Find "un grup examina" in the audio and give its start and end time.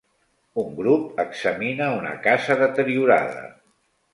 0.61-1.91